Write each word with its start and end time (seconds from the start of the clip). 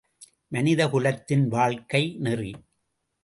மனிதகுலத்தின் 0.51 1.47
வாழ்க்கை 1.47 2.15
நெறி. 2.19 2.53